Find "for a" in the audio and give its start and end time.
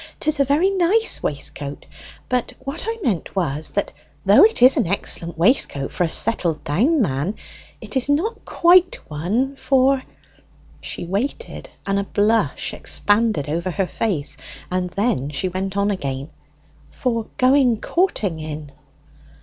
5.91-6.09